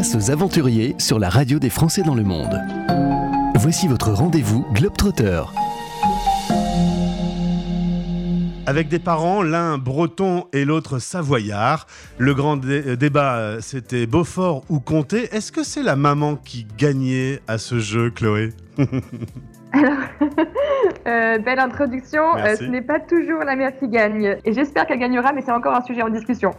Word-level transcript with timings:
Aux 0.00 0.30
aventuriers 0.30 0.94
sur 0.98 1.18
la 1.18 1.28
radio 1.28 1.58
des 1.58 1.68
Français 1.68 2.00
dans 2.02 2.14
le 2.14 2.22
monde. 2.22 2.58
Voici 3.56 3.86
votre 3.86 4.10
rendez-vous 4.12 4.64
Globetrotter. 4.72 5.42
Avec 8.66 8.88
des 8.88 8.98
parents, 8.98 9.42
l'un 9.42 9.76
breton 9.76 10.46
et 10.54 10.64
l'autre 10.64 11.00
savoyard. 11.00 11.86
Le 12.16 12.32
grand 12.32 12.56
dé- 12.56 12.96
débat, 12.96 13.36
euh, 13.36 13.58
c'était 13.60 14.06
Beaufort 14.06 14.64
ou 14.70 14.80
Comté. 14.80 15.28
Est-ce 15.34 15.52
que 15.52 15.62
c'est 15.62 15.82
la 15.82 15.96
maman 15.96 16.36
qui 16.36 16.66
gagnait 16.78 17.40
à 17.46 17.58
ce 17.58 17.78
jeu, 17.78 18.10
Chloé? 18.10 18.54
Euh, 21.06 21.38
belle 21.38 21.58
introduction. 21.58 22.22
Euh, 22.36 22.56
ce 22.56 22.64
n'est 22.64 22.82
pas 22.82 23.00
toujours 23.00 23.40
la 23.44 23.54
mère 23.54 23.76
qui 23.78 23.86
gagne. 23.88 24.36
Et 24.44 24.52
j'espère 24.54 24.86
qu'elle 24.86 24.98
gagnera, 24.98 25.32
mais 25.32 25.42
c'est 25.42 25.52
encore 25.52 25.74
un 25.74 25.82
sujet 25.82 26.02
en 26.02 26.08
discussion. 26.08 26.52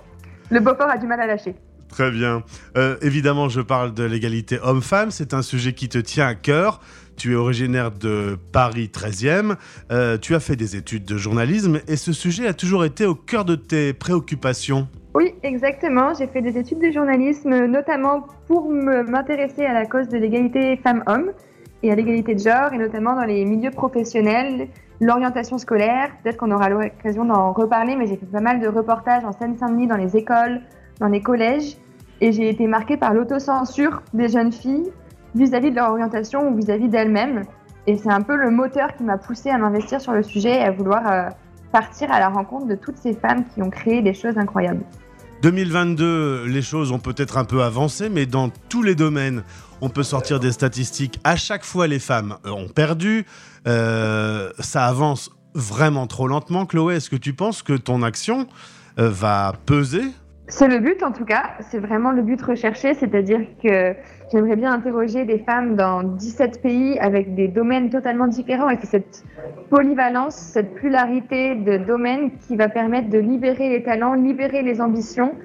Le 0.52 0.60
Beaufort 0.60 0.90
a 0.90 0.98
du 0.98 1.08
mal 1.08 1.20
à 1.22 1.26
lâcher. 1.28 1.56
Très 1.92 2.10
bien. 2.10 2.44
Euh, 2.78 2.96
évidemment, 3.02 3.50
je 3.50 3.60
parle 3.60 3.94
de 3.94 4.04
l'égalité 4.04 4.58
homme-femme. 4.64 5.12
C'est 5.12 5.34
un 5.34 5.42
sujet 5.42 5.74
qui 5.74 5.90
te 5.90 5.98
tient 5.98 6.26
à 6.26 6.36
cœur. 6.36 6.80
Tu 7.18 7.34
es 7.34 7.36
originaire 7.36 7.92
de 7.92 8.38
Paris 8.54 8.90
13e. 8.92 9.56
Euh, 9.92 10.18
tu 10.18 10.34
as 10.34 10.40
fait 10.40 10.56
des 10.56 10.78
études 10.78 11.04
de 11.04 11.18
journalisme 11.18 11.82
et 11.88 11.98
ce 11.98 12.14
sujet 12.14 12.48
a 12.48 12.54
toujours 12.54 12.86
été 12.86 13.06
au 13.06 13.14
cœur 13.14 13.44
de 13.44 13.56
tes 13.56 13.94
préoccupations. 13.94 14.88
Oui, 15.14 15.34
exactement. 15.44 16.14
J'ai 16.18 16.28
fait 16.28 16.42
des 16.42 16.58
études 16.58 16.80
de 16.80 16.90
journalisme, 16.90 17.66
notamment 17.66 18.26
pour 18.48 18.72
m'intéresser 18.72 19.66
à 19.66 19.74
la 19.74 19.86
cause 19.86 20.08
de 20.08 20.18
l'égalité 20.18 20.78
femmes-hommes 20.78 21.32
et 21.84 21.92
à 21.92 21.96
l'égalité 21.96 22.36
de 22.36 22.40
genre, 22.40 22.72
et 22.72 22.78
notamment 22.78 23.16
dans 23.16 23.26
les 23.26 23.44
milieux 23.44 23.72
professionnels, 23.72 24.70
l'orientation 25.02 25.58
scolaire. 25.58 26.12
Peut-être 26.24 26.38
qu'on 26.38 26.52
aura 26.52 26.70
l'occasion 26.70 27.26
d'en 27.26 27.52
reparler, 27.52 27.98
mais 27.98 28.08
j'ai 28.08 28.16
fait 28.16 28.26
pas 28.26 28.40
mal 28.40 28.62
de 28.62 28.68
reportages 28.68 29.26
en 29.26 29.34
Seine-Saint-Denis, 29.34 29.88
dans 29.88 29.98
les 29.98 30.16
écoles, 30.16 30.62
dans 31.02 31.08
les 31.08 31.22
collèges, 31.22 31.78
et 32.22 32.32
j'ai 32.32 32.48
été 32.48 32.68
marquée 32.68 32.96
par 32.96 33.14
l'autocensure 33.14 34.04
des 34.14 34.30
jeunes 34.30 34.54
filles 34.54 34.92
vis-à-vis 35.34 35.72
de 35.72 35.76
leur 35.76 35.90
orientation 35.90 36.48
ou 36.48 36.56
vis-à-vis 36.56 36.88
d'elles-mêmes. 36.88 37.44
Et 37.88 37.98
c'est 37.98 38.12
un 38.12 38.22
peu 38.22 38.36
le 38.36 38.52
moteur 38.52 38.96
qui 38.96 39.04
m'a 39.04 39.18
poussée 39.18 39.50
à 39.50 39.58
m'investir 39.58 40.00
sur 40.00 40.14
le 40.14 40.22
sujet 40.22 40.58
et 40.58 40.62
à 40.62 40.72
vouloir 40.72 41.12
euh, 41.12 41.30
partir 41.72 42.12
à 42.12 42.20
la 42.20 42.30
rencontre 42.30 42.68
de 42.68 42.76
toutes 42.76 42.98
ces 42.98 43.14
femmes 43.14 43.44
qui 43.52 43.64
ont 43.64 43.72
créé 43.72 44.04
des 44.04 44.14
choses 44.14 44.38
incroyables. 44.38 44.84
2022, 45.42 46.46
les 46.46 46.62
choses 46.62 46.92
ont 46.92 47.00
peut-être 47.00 47.40
un 47.40 47.46
peu 47.46 47.64
avancé, 47.64 48.08
mais 48.10 48.28
dans 48.28 48.52
tous 48.70 48.84
les 48.84 48.94
domaines, 48.94 49.44
on 49.82 49.90
peut 49.90 50.04
sortir 50.04 50.40
des 50.40 50.52
statistiques. 50.52 51.20
À 51.24 51.36
chaque 51.36 51.66
fois, 51.66 51.88
les 51.88 51.98
femmes 51.98 52.36
euh, 52.46 52.52
ont 52.52 52.68
perdu. 52.68 53.26
Euh, 53.68 54.52
ça 54.60 54.86
avance 54.86 55.32
vraiment 55.56 56.06
trop 56.06 56.28
lentement. 56.28 56.68
Chloé, 56.68 56.98
est-ce 56.98 57.10
que 57.10 57.16
tu 57.16 57.34
penses 57.34 57.64
que 57.64 57.74
ton 57.74 58.04
action 58.04 58.48
va 58.98 59.54
peser 59.66 60.04
C'est 60.54 60.68
le 60.68 60.80
but 60.80 61.02
en 61.02 61.14
tout 61.14 61.24
cas, 61.24 61.52
c'est 61.62 61.80
vraiment 61.80 62.12
le 62.12 62.22
but 62.22 62.40
recherché, 62.42 62.94
c'est-à-dire 62.94 63.40
que 63.64 63.96
j'aimerais 64.32 64.58
bien 64.58 64.74
interroger 64.74 65.24
des 65.24 65.40
femmes 65.40 65.78
dans 65.78 66.04
17 66.04 66.62
pays 66.62 67.00
avec 67.00 67.36
des 67.36 67.48
domaines 67.48 67.90
totalement 67.90 68.28
différents 68.28 68.70
et 68.70 68.76
c'est 68.82 68.88
cette 68.88 69.24
polyvalence, 69.70 70.36
cette 70.36 70.76
pluralité 70.76 71.56
de 71.56 71.78
domaines 71.78 72.32
qui 72.32 72.58
va 72.58 72.68
permettre 72.68 73.10
de 73.10 73.18
libérer 73.18 73.70
les 73.70 73.82
talents, 73.82 74.14
libérer 74.14 74.62
les 74.62 74.82
ambitions 74.82 75.36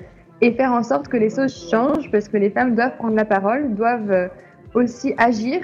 et 0.41 0.53
faire 0.53 0.73
en 0.73 0.83
sorte 0.83 1.07
que 1.07 1.17
les 1.17 1.31
choses 1.31 1.55
changent 1.71 2.11
parce 2.11 2.29
que 2.29 2.37
les 2.37 2.51
femmes 2.51 2.75
doivent 2.75 2.97
prendre 2.97 3.15
la 3.15 3.25
parole, 3.25 3.77
doivent 3.77 4.11
euh, 4.11 4.27
aussi 4.75 5.15
agir, 5.19 5.61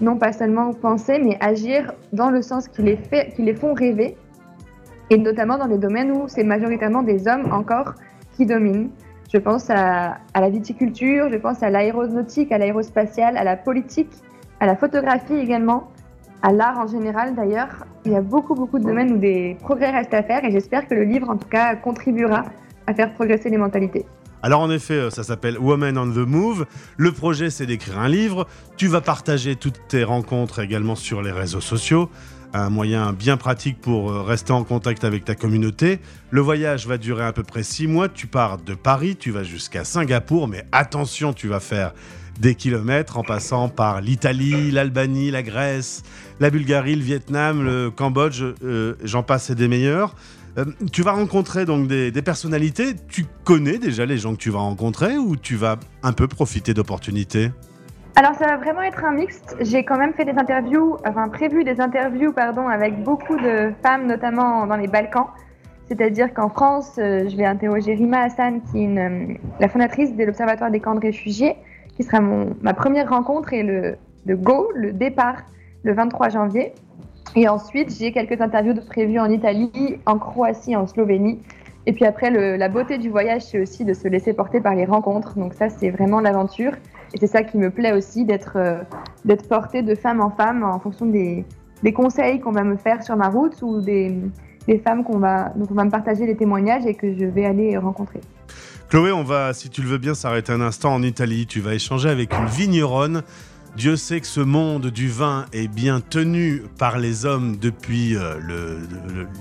non 0.00 0.16
pas 0.16 0.32
seulement 0.32 0.72
penser, 0.72 1.20
mais 1.22 1.36
agir 1.40 1.92
dans 2.14 2.30
le 2.30 2.40
sens 2.40 2.66
qui 2.66 2.80
les, 2.80 2.96
fait, 2.96 3.34
qui 3.36 3.42
les 3.42 3.54
font 3.54 3.74
rêver. 3.74 4.16
Et 5.10 5.18
notamment 5.18 5.58
dans 5.58 5.66
les 5.66 5.78
domaines 5.78 6.12
où 6.12 6.28
c'est 6.28 6.44
majoritairement 6.44 7.02
des 7.02 7.28
hommes 7.28 7.52
encore 7.52 7.94
qui 8.40 8.46
dominent. 8.46 8.88
Je 9.30 9.38
pense 9.38 9.68
à, 9.68 10.16
à 10.32 10.40
la 10.40 10.48
viticulture, 10.48 11.28
je 11.30 11.36
pense 11.36 11.62
à 11.62 11.68
l'aéronautique, 11.68 12.50
à 12.52 12.58
l'aérospatiale, 12.58 13.36
à 13.36 13.44
la 13.44 13.56
politique, 13.56 14.10
à 14.60 14.66
la 14.66 14.76
photographie 14.76 15.34
également, 15.34 15.92
à 16.40 16.50
l'art 16.52 16.78
en 16.78 16.86
général 16.86 17.34
d'ailleurs. 17.34 17.84
Il 18.06 18.12
y 18.12 18.16
a 18.16 18.22
beaucoup, 18.22 18.54
beaucoup 18.54 18.78
de 18.78 18.84
domaines 18.84 19.12
où 19.12 19.18
des 19.18 19.58
progrès 19.60 19.90
restent 19.90 20.14
à 20.14 20.22
faire 20.22 20.42
et 20.42 20.50
j'espère 20.50 20.88
que 20.88 20.94
le 20.94 21.04
livre 21.04 21.28
en 21.28 21.36
tout 21.36 21.48
cas 21.48 21.76
contribuera 21.76 22.44
à 22.86 22.94
faire 22.94 23.12
progresser 23.12 23.50
les 23.50 23.58
mentalités. 23.58 24.06
Alors 24.42 24.62
en 24.62 24.70
effet, 24.70 24.94
euh, 24.94 25.10
ça 25.10 25.22
s'appelle 25.22 25.58
Woman 25.58 25.98
on 25.98 26.10
the 26.10 26.26
Move. 26.26 26.64
Le 26.96 27.12
projet, 27.12 27.50
c'est 27.50 27.66
d'écrire 27.66 27.98
un 27.98 28.08
livre. 28.08 28.46
Tu 28.78 28.86
vas 28.86 29.02
partager 29.02 29.54
toutes 29.54 29.86
tes 29.86 30.02
rencontres 30.02 30.60
également 30.60 30.96
sur 30.96 31.20
les 31.20 31.30
réseaux 31.30 31.60
sociaux. 31.60 32.08
Un 32.52 32.68
moyen 32.68 33.12
bien 33.12 33.36
pratique 33.36 33.80
pour 33.80 34.10
euh, 34.10 34.22
rester 34.22 34.52
en 34.52 34.64
contact 34.64 35.04
avec 35.04 35.24
ta 35.24 35.36
communauté. 35.36 36.00
Le 36.30 36.40
voyage 36.40 36.86
va 36.88 36.98
durer 36.98 37.24
à 37.24 37.32
peu 37.32 37.44
près 37.44 37.62
six 37.62 37.86
mois. 37.86 38.08
Tu 38.08 38.26
pars 38.26 38.58
de 38.58 38.74
Paris, 38.74 39.14
tu 39.16 39.30
vas 39.30 39.44
jusqu'à 39.44 39.84
Singapour, 39.84 40.48
mais 40.48 40.64
attention, 40.72 41.32
tu 41.32 41.46
vas 41.46 41.60
faire 41.60 41.92
des 42.40 42.56
kilomètres 42.56 43.18
en 43.18 43.22
passant 43.22 43.68
par 43.68 44.00
l'Italie, 44.00 44.72
l'Albanie, 44.72 45.30
la 45.30 45.44
Grèce, 45.44 46.02
la 46.40 46.50
Bulgarie, 46.50 46.96
le 46.96 47.02
Vietnam, 47.02 47.62
le 47.62 47.90
Cambodge, 47.90 48.42
euh, 48.64 48.94
j'en 49.04 49.22
passe 49.22 49.50
et 49.50 49.54
des 49.54 49.68
meilleurs. 49.68 50.16
Euh, 50.58 50.64
tu 50.90 51.02
vas 51.02 51.12
rencontrer 51.12 51.64
donc 51.66 51.86
des 51.86 52.10
personnalités. 52.22 52.96
Tu 53.08 53.26
connais 53.44 53.78
déjà 53.78 54.06
les 54.06 54.18
gens 54.18 54.32
que 54.32 54.40
tu 54.40 54.50
vas 54.50 54.58
rencontrer 54.58 55.18
ou 55.18 55.36
tu 55.36 55.54
vas 55.54 55.78
un 56.02 56.12
peu 56.12 56.26
profiter 56.26 56.74
d'opportunités? 56.74 57.52
Alors 58.16 58.34
ça 58.34 58.46
va 58.46 58.56
vraiment 58.56 58.82
être 58.82 59.04
un 59.04 59.12
mixte. 59.12 59.56
J'ai 59.60 59.84
quand 59.84 59.96
même 59.96 60.12
fait 60.12 60.24
des 60.24 60.38
interviews, 60.38 60.96
enfin 61.06 61.28
prévu 61.28 61.64
des 61.64 61.80
interviews 61.80 62.32
pardon, 62.32 62.68
avec 62.68 63.02
beaucoup 63.02 63.36
de 63.36 63.72
femmes, 63.82 64.06
notamment 64.06 64.66
dans 64.66 64.76
les 64.76 64.88
Balkans. 64.88 65.28
C'est-à-dire 65.88 66.32
qu'en 66.34 66.48
France, 66.48 66.96
euh, 66.98 67.28
je 67.28 67.36
vais 67.36 67.44
interroger 67.44 67.94
Rima 67.94 68.20
Hassan, 68.20 68.60
qui 68.70 68.84
est 68.84 68.98
euh, 68.98 69.34
la 69.58 69.68
fondatrice 69.68 70.14
de 70.14 70.24
l'Observatoire 70.24 70.70
des 70.70 70.78
camps 70.78 70.94
de 70.94 71.00
réfugiés, 71.00 71.56
qui 71.96 72.04
sera 72.04 72.20
mon, 72.20 72.54
ma 72.62 72.74
première 72.74 73.08
rencontre 73.10 73.52
et 73.52 73.64
le, 73.64 73.96
le 74.24 74.36
go, 74.36 74.70
le 74.74 74.92
départ, 74.92 75.42
le 75.82 75.92
23 75.92 76.28
janvier. 76.28 76.72
Et 77.34 77.48
ensuite, 77.48 77.92
j'ai 77.96 78.12
quelques 78.12 78.40
interviews 78.40 78.74
prévues 78.86 79.18
en 79.18 79.30
Italie, 79.30 79.98
en 80.06 80.18
Croatie, 80.18 80.76
en 80.76 80.86
Slovénie. 80.86 81.40
Et 81.86 81.92
puis 81.92 82.04
après, 82.04 82.30
la 82.30 82.68
beauté 82.68 82.98
du 82.98 83.08
voyage, 83.08 83.42
c'est 83.42 83.60
aussi 83.60 83.84
de 83.84 83.94
se 83.94 84.06
laisser 84.06 84.32
porter 84.32 84.60
par 84.60 84.74
les 84.74 84.84
rencontres. 84.84 85.38
Donc 85.38 85.54
ça, 85.54 85.70
c'est 85.70 85.90
vraiment 85.90 86.20
l'aventure. 86.20 86.72
Et 87.12 87.18
c'est 87.18 87.26
ça 87.26 87.42
qui 87.42 87.56
me 87.58 87.70
plaît 87.70 87.92
aussi, 87.92 88.24
d'être 88.24 88.56
euh, 88.56 89.36
portée 89.48 89.82
de 89.82 89.94
femme 89.94 90.20
en 90.20 90.30
femme 90.30 90.62
en 90.62 90.78
fonction 90.78 91.06
des, 91.06 91.44
conseils 91.94 92.40
qu'on 92.40 92.52
va 92.52 92.62
me 92.62 92.76
faire 92.76 93.02
sur 93.02 93.16
ma 93.16 93.28
route 93.28 93.60
ou 93.62 93.80
des, 93.80 94.16
femmes 94.84 95.02
dont 95.02 95.14
on 95.14 95.18
va 95.74 95.84
me 95.84 95.90
partager 95.90 96.26
les 96.26 96.36
témoignages 96.36 96.86
et 96.86 96.94
que 96.94 97.12
je 97.16 97.24
vais 97.24 97.44
aller 97.44 97.76
rencontrer. 97.76 98.20
Chloé, 98.88 99.12
on 99.12 99.22
va, 99.22 99.52
si 99.54 99.70
tu 99.70 99.82
le 99.82 99.88
veux 99.88 99.98
bien, 99.98 100.14
s'arrêter 100.14 100.52
un 100.52 100.60
instant 100.60 100.92
en 100.92 101.02
Italie. 101.02 101.46
Tu 101.46 101.60
vas 101.60 101.74
échanger 101.74 102.08
avec 102.08 102.32
une 102.34 102.46
vigneronne. 102.46 103.22
Dieu 103.76 103.96
sait 103.96 104.20
que 104.20 104.26
ce 104.26 104.40
monde 104.40 104.88
du 104.88 105.08
vin 105.08 105.46
est 105.52 105.68
bien 105.68 106.00
tenu 106.00 106.64
par 106.76 106.98
les 106.98 107.24
hommes 107.24 107.56
depuis 107.56 108.16
euh, 108.16 108.80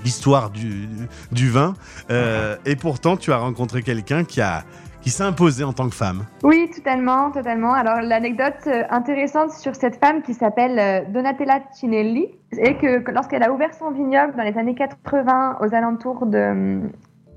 l'histoire 0.04 0.52
du, 0.52 0.88
du 1.32 1.50
vin. 1.50 1.74
Euh, 2.12 2.58
et 2.66 2.76
pourtant, 2.76 3.18
tu 3.18 3.32
as 3.32 3.38
rencontré 3.38 3.82
quelqu'un 3.82 4.24
qui, 4.24 4.40
a, 4.40 4.64
qui 5.02 5.10
s'est 5.10 5.24
imposé 5.24 5.64
en 5.64 5.74
tant 5.74 5.90
que 5.90 5.96
femme. 5.96 6.26
Oui, 6.44 6.70
totalement, 6.76 7.32
totalement. 7.32 7.74
Alors 7.74 8.02
l'anecdote 8.02 8.68
euh, 8.68 8.84
intéressante 8.90 9.52
sur 9.52 9.76
cette 9.76 9.96
femme 9.96 10.22
qui 10.22 10.34
s'appelle 10.34 10.78
euh, 10.80 11.12
Donatella 11.12 11.62
Cinelli, 11.74 12.28
est 12.58 12.76
que, 12.76 13.00
que 13.00 13.12
lorsqu'elle 13.12 13.44
a 13.44 13.52
ouvert 13.52 13.74
son 13.74 13.92
vignoble 13.92 14.36
dans 14.36 14.44
les 14.44 14.58
années 14.58 14.76
80 14.76 15.58
aux 15.62 15.74
alentours 15.74 16.26
de, 16.26 16.38
euh, 16.38 16.80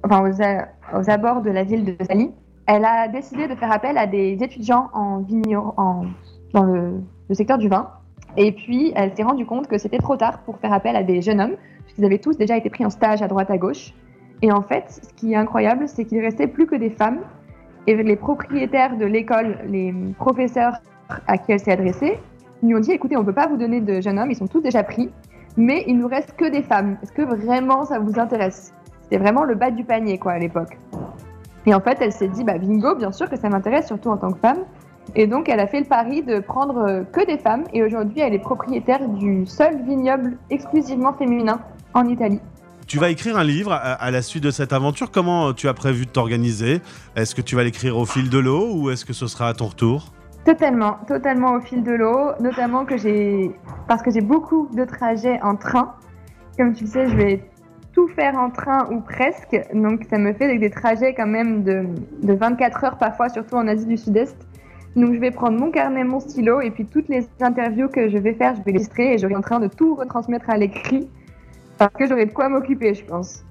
enfin 0.04 0.22
aux, 0.22 0.98
aux 0.98 1.10
abords 1.10 1.42
de 1.42 1.50
la 1.50 1.64
ville 1.64 1.84
de 1.84 1.96
Sali, 2.04 2.32
elle 2.66 2.84
a 2.84 3.08
décidé 3.08 3.48
de 3.48 3.54
faire 3.54 3.72
appel 3.72 3.98
à 3.98 4.06
des 4.06 4.38
étudiants 4.40 4.88
en 4.92 5.18
vigno, 5.18 5.74
en, 5.76 6.06
dans 6.52 6.64
le, 6.64 7.00
secteur 7.32 7.58
du 7.58 7.68
vin. 7.68 7.90
Et 8.36 8.52
puis 8.52 8.92
elle 8.94 9.14
s'est 9.16 9.22
rendue 9.22 9.46
compte 9.46 9.68
que 9.68 9.78
c'était 9.78 9.98
trop 9.98 10.16
tard 10.16 10.42
pour 10.44 10.58
faire 10.58 10.72
appel 10.72 10.96
à 10.96 11.02
des 11.02 11.22
jeunes 11.22 11.40
hommes, 11.40 11.56
puisqu'ils 11.84 12.04
avaient 12.04 12.18
tous 12.18 12.36
déjà 12.36 12.56
été 12.56 12.70
pris 12.70 12.84
en 12.84 12.90
stage 12.90 13.22
à 13.22 13.28
droite 13.28 13.50
à 13.50 13.58
gauche. 13.58 13.94
Et 14.42 14.52
en 14.52 14.62
fait, 14.62 14.84
ce 14.88 15.14
qui 15.14 15.32
est 15.32 15.36
incroyable, 15.36 15.88
c'est 15.88 16.04
qu'il 16.04 16.20
restait 16.20 16.46
plus 16.46 16.66
que 16.66 16.74
des 16.74 16.90
femmes 16.90 17.20
et 17.86 17.94
les 17.96 18.16
propriétaires 18.16 18.96
de 18.96 19.04
l'école, 19.04 19.58
les 19.68 19.94
professeurs 20.18 20.74
à 21.26 21.38
qui 21.38 21.52
elle 21.52 21.60
s'est 21.60 21.72
adressée, 21.72 22.18
lui 22.62 22.74
ont 22.74 22.80
dit 22.80 22.92
écoutez, 22.92 23.16
on 23.16 23.20
ne 23.20 23.26
peut 23.26 23.32
pas 23.32 23.48
vous 23.48 23.56
donner 23.56 23.80
de 23.80 24.00
jeunes 24.00 24.18
hommes, 24.18 24.30
ils 24.30 24.36
sont 24.36 24.46
tous 24.46 24.60
déjà 24.60 24.82
pris, 24.82 25.10
mais 25.56 25.84
il 25.86 25.98
nous 25.98 26.08
reste 26.08 26.34
que 26.36 26.48
des 26.48 26.62
femmes. 26.62 26.96
Est-ce 27.02 27.12
que 27.12 27.22
vraiment 27.22 27.84
ça 27.84 27.98
vous 27.98 28.18
intéresse? 28.18 28.72
C'était 29.02 29.18
vraiment 29.18 29.44
le 29.44 29.54
bas 29.54 29.70
du 29.70 29.84
panier, 29.84 30.18
quoi, 30.18 30.32
à 30.32 30.38
l'époque. 30.38 30.78
Et 31.66 31.74
en 31.74 31.80
fait, 31.80 31.98
elle 32.00 32.12
s'est 32.12 32.28
dit 32.28 32.44
bah, 32.44 32.58
bingo, 32.58 32.94
bien 32.94 33.12
sûr 33.12 33.28
que 33.28 33.36
ça 33.36 33.48
m'intéresse, 33.48 33.86
surtout 33.86 34.08
en 34.08 34.16
tant 34.16 34.32
que 34.32 34.38
femme. 34.38 34.64
Et 35.14 35.26
donc, 35.26 35.48
elle 35.48 35.60
a 35.60 35.66
fait 35.66 35.80
le 35.80 35.86
pari 35.86 36.22
de 36.22 36.38
prendre 36.38 36.78
euh, 36.78 37.02
que 37.02 37.26
des 37.26 37.36
femmes, 37.36 37.64
et 37.72 37.82
aujourd'hui, 37.82 38.20
elle 38.20 38.34
est 38.34 38.38
propriétaire 38.38 39.06
du 39.08 39.44
seul 39.46 39.82
vignoble 39.82 40.38
exclusivement 40.48 41.12
féminin 41.12 41.60
en 41.92 42.06
Italie. 42.06 42.40
Tu 42.86 42.98
vas 42.98 43.10
écrire 43.10 43.36
un 43.36 43.44
livre 43.44 43.72
à, 43.72 44.10
la 44.10 44.22
suite 44.22 44.42
de 44.42 44.50
cette 44.50 44.72
aventure. 44.72 45.10
Comment 45.10 45.48
euh, 45.48 45.52
tu 45.52 45.68
as 45.68 45.74
prévu 45.74 46.06
de 46.06 46.10
t'organiser? 46.10 46.80
Est-ce 47.16 47.34
que 47.34 47.40
tu 47.40 47.56
vas 47.56 47.64
l'écrire 47.64 47.96
au 47.96 48.04
fil 48.04 48.28
de 48.28 48.38
l'eau 48.38 48.74
ou 48.74 48.90
est-ce 48.90 49.04
que 49.04 49.12
ce 49.12 49.26
sera 49.26 49.48
à 49.48 49.54
ton 49.54 49.66
retour? 49.66 50.12
Totalement, 50.44 50.98
totalement 51.06 51.52
au 51.54 51.60
fil 51.60 51.82
de 51.84 51.92
l'eau, 51.92 52.32
notamment 52.40 52.84
que 52.84 52.96
j'ai, 52.96 53.52
parce 53.86 54.02
que 54.02 54.10
j'ai 54.10 54.20
beaucoup 54.20 54.68
de 54.74 54.84
trajets 54.84 55.40
en 55.42 55.56
train. 55.56 55.94
Comme 56.58 56.74
tu 56.74 56.84
le 56.84 56.90
sais, 56.90 57.08
je 57.08 57.16
vais 57.16 57.44
tout 57.92 58.08
faire 58.08 58.36
en 58.36 58.50
train 58.50 58.88
ou 58.90 59.00
presque, 59.00 59.56
donc 59.72 60.04
ça 60.10 60.18
me 60.18 60.32
fait 60.32 60.58
des 60.58 60.70
trajets 60.70 61.14
quand 61.14 61.26
même 61.26 61.62
de, 61.62 61.84
de 62.22 62.32
24 62.32 62.84
heures 62.84 62.98
parfois, 62.98 63.28
surtout 63.28 63.54
en 63.54 63.68
Asie 63.68 63.86
du 63.86 63.96
Sud-Est. 63.96 64.36
Donc 64.96 65.14
je 65.14 65.18
vais 65.18 65.30
prendre 65.30 65.58
mon 65.58 65.70
carnet, 65.70 66.04
mon 66.04 66.20
stylo 66.20 66.60
et 66.60 66.70
puis 66.70 66.84
toutes 66.84 67.08
les 67.08 67.26
interviews 67.40 67.88
que 67.88 68.10
je 68.10 68.18
vais 68.18 68.34
faire, 68.34 68.54
je 68.56 68.62
vais 68.62 68.72
les 68.72 68.80
illustrer 68.80 69.14
et 69.14 69.18
je 69.18 69.26
vais 69.26 69.36
en 69.36 69.40
train 69.40 69.60
de 69.60 69.68
tout 69.68 69.94
retransmettre 69.94 70.50
à 70.50 70.56
l'écrit 70.56 71.08
parce 71.88 71.94
que 71.94 72.06
j'aurai 72.06 72.26
de 72.26 72.32
quoi 72.32 72.48
m'occuper, 72.48 72.94
je 72.94 73.04
pense. 73.04 73.44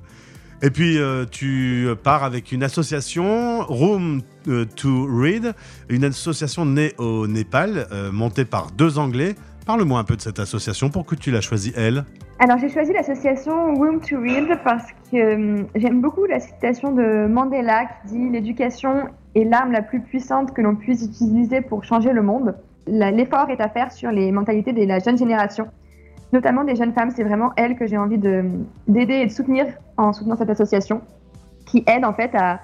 Et 0.63 0.69
puis 0.69 0.99
euh, 0.99 1.25
tu 1.29 1.87
pars 2.03 2.23
avec 2.23 2.51
une 2.51 2.63
association, 2.63 3.61
Room 3.61 4.21
euh, 4.47 4.65
to 4.75 5.07
Read, 5.09 5.53
une 5.89 6.03
association 6.03 6.65
née 6.65 6.93
au 6.99 7.27
Népal, 7.27 7.87
euh, 7.91 8.11
montée 8.11 8.45
par 8.45 8.71
deux 8.71 8.99
Anglais. 8.99 9.35
Parle-moi 9.65 9.99
un 9.99 10.03
peu 10.03 10.15
de 10.15 10.21
cette 10.21 10.39
association, 10.39 10.89
pourquoi 10.89 11.17
tu 11.17 11.31
l'as 11.31 11.41
choisie, 11.41 11.73
elle 11.75 12.05
Alors 12.39 12.57
j'ai 12.59 12.69
choisi 12.69 12.93
l'association 12.93 13.73
Room 13.73 14.01
to 14.01 14.19
Read 14.19 14.59
parce 14.63 14.85
que 15.11 15.65
j'aime 15.75 15.99
beaucoup 15.99 16.25
la 16.25 16.39
citation 16.39 16.91
de 16.91 17.27
Mandela 17.27 17.85
qui 17.85 18.13
dit 18.13 18.29
l'éducation 18.29 19.09
est 19.33 19.43
l'arme 19.43 19.71
la 19.71 19.81
plus 19.81 20.01
puissante 20.01 20.53
que 20.53 20.61
l'on 20.61 20.75
puisse 20.75 21.03
utiliser 21.03 21.61
pour 21.61 21.83
changer 21.83 22.13
le 22.13 22.21
monde. 22.21 22.55
L'effort 22.87 23.49
est 23.49 23.61
à 23.61 23.69
faire 23.69 23.91
sur 23.91 24.11
les 24.11 24.31
mentalités 24.31 24.73
de 24.73 24.83
la 24.85 24.99
jeune 24.99 25.17
génération 25.17 25.67
notamment 26.33 26.63
des 26.63 26.75
jeunes 26.75 26.93
femmes. 26.93 27.11
C'est 27.11 27.23
vraiment 27.23 27.51
elles 27.55 27.75
que 27.75 27.87
j'ai 27.87 27.97
envie 27.97 28.17
d'aider 28.17 29.15
et 29.15 29.25
de 29.25 29.31
soutenir 29.31 29.65
en 29.97 30.13
soutenant 30.13 30.35
cette 30.35 30.49
association 30.49 31.01
qui 31.65 31.83
aide 31.87 32.05
en 32.05 32.13
fait 32.13 32.31
à, 32.35 32.59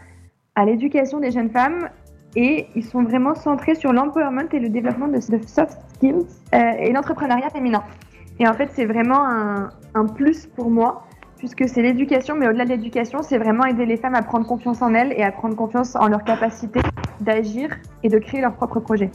l'éducation 0.65 1.19
des 1.19 1.29
jeunes 1.29 1.51
femmes 1.51 1.87
et 2.35 2.67
ils 2.75 2.83
sont 2.83 3.03
vraiment 3.03 3.35
centrés 3.35 3.75
sur 3.75 3.93
l'empowerment 3.93 4.49
et 4.51 4.59
le 4.59 4.69
développement 4.69 5.07
de, 5.07 5.19
soft 5.19 5.77
skills 5.93 6.25
euh, 6.55 6.71
et 6.79 6.91
l'entrepreneuriat 6.91 7.49
féminin. 7.51 7.83
Et 8.39 8.47
en 8.47 8.53
fait, 8.53 8.69
c'est 8.73 8.85
vraiment 8.85 9.23
un, 9.23 9.69
un, 9.93 10.05
plus 10.05 10.47
pour 10.47 10.71
moi 10.71 11.03
puisque 11.37 11.69
c'est 11.69 11.83
l'éducation, 11.83 12.35
mais 12.35 12.47
au-delà 12.47 12.65
de 12.65 12.69
l'éducation, 12.71 13.21
c'est 13.21 13.37
vraiment 13.37 13.65
aider 13.65 13.85
les 13.85 13.97
femmes 13.97 14.15
à 14.15 14.23
prendre 14.23 14.47
confiance 14.47 14.81
en 14.81 14.93
elles 14.95 15.13
et 15.13 15.23
à 15.23 15.31
prendre 15.31 15.55
confiance 15.55 15.95
en 15.95 16.07
leur 16.07 16.23
capacité 16.23 16.79
d'agir 17.21 17.69
et 18.03 18.09
de 18.09 18.17
créer 18.17 18.41
leur 18.41 18.53
propre 18.53 18.79
projet. 18.79 19.11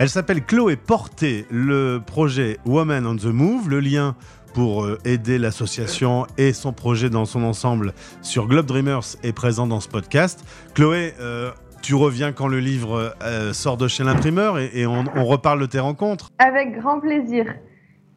Elle 0.00 0.08
s'appelle 0.08 0.44
Chloé 0.44 0.74
Porté, 0.74 1.46
le 1.52 2.00
projet 2.04 2.58
Women 2.66 3.06
on 3.06 3.14
the 3.14 3.26
Move, 3.26 3.70
le 3.70 3.78
lien 3.78 4.16
pour 4.52 4.82
euh, 4.82 4.98
aider 5.04 5.38
l'association 5.38 6.26
et 6.36 6.52
son 6.52 6.72
projet 6.72 7.10
dans 7.10 7.24
son 7.26 7.44
ensemble 7.44 7.92
sur 8.20 8.48
Globe 8.48 8.66
Dreamers 8.66 9.04
est 9.22 9.32
présent 9.32 9.68
dans 9.68 9.78
ce 9.78 9.88
podcast. 9.88 10.44
Chloé, 10.74 11.14
euh, 11.20 11.52
tu 11.80 11.94
reviens 11.94 12.32
quand 12.32 12.48
le 12.48 12.58
livre 12.58 13.14
euh, 13.22 13.52
sort 13.52 13.76
de 13.76 13.86
chez 13.86 14.02
l'imprimeur 14.02 14.58
et, 14.58 14.84
on, 14.84 15.04
reparle 15.24 15.60
de 15.60 15.66
tes 15.66 15.78
rencontres. 15.78 16.30
Avec 16.40 16.76
grand 16.76 16.98
plaisir. 16.98 17.54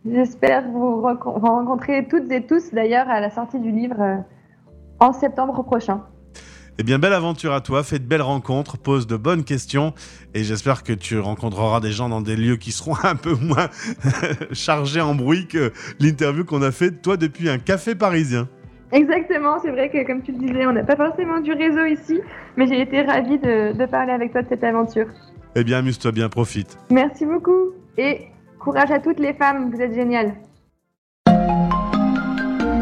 J'espère 0.03 0.67
vous, 0.71 1.01
rencontrer 1.01 2.07
toutes 2.07 2.31
et 2.31 2.47
tous 2.47 2.73
d'ailleurs 2.73 3.07
à 3.07 3.19
la 3.19 3.29
sortie 3.29 3.59
du 3.59 3.71
livre 3.71 4.23
en 4.99 5.13
septembre 5.13 5.63
prochain. 5.63 6.01
Eh 6.79 6.83
bien, 6.83 6.99
belle 6.99 7.13
aventure 7.13 7.53
à 7.53 7.61
toi, 7.61 7.81
fais 7.81 7.97
de 7.97 8.03
belles 8.03 8.21
rencontres, 8.21 8.77
pose 8.77 9.07
de 9.07 9.17
bonnes 9.17 9.43
questions 9.43 9.95
et 10.35 10.43
j'espère 10.43 10.83
que 10.83 10.93
tu 10.93 11.17
rencontreras 11.17 11.79
des 11.79 11.91
gens 11.91 12.07
dans 12.07 12.21
des 12.21 12.35
lieux 12.35 12.57
qui 12.57 12.71
seront 12.71 12.95
un 13.03 13.15
peu 13.15 13.33
moins 13.33 13.69
chargés 14.51 15.01
en 15.01 15.15
bruit 15.15 15.47
que 15.47 15.71
l'interview 15.99 16.45
qu'on 16.45 16.61
a 16.61 16.71
fait 16.71 16.91
de 16.91 16.97
toi 16.97 17.17
depuis 17.17 17.49
un 17.49 17.57
café 17.57 17.95
parisien. 17.95 18.47
Exactement, 18.91 19.57
c'est 19.59 19.71
vrai 19.71 19.89
que 19.89 20.05
comme 20.05 20.21
tu 20.21 20.31
le 20.31 20.37
disais, 20.37 20.67
on 20.67 20.71
n'a 20.71 20.83
pas 20.83 20.95
forcément 20.95 21.39
du 21.39 21.51
réseau 21.51 21.85
ici, 21.85 22.21
mais 22.57 22.67
j'ai 22.67 22.79
été 22.79 23.01
ravie 23.01 23.39
de, 23.39 23.75
de 23.75 23.85
parler 23.87 24.11
avec 24.11 24.31
toi 24.31 24.43
de 24.43 24.47
cette 24.47 24.63
aventure. 24.63 25.07
Eh 25.55 25.63
bien, 25.63 25.79
amuse-toi 25.79 26.11
bien, 26.11 26.29
profite. 26.29 26.77
Merci 26.91 27.25
beaucoup 27.25 27.73
et 27.97 28.27
courage 28.59 28.91
à 28.91 28.99
toutes 28.99 29.19
les 29.19 29.33
femmes, 29.33 29.71
vous 29.73 29.81
êtes 29.81 29.95
géniales. 29.95 30.35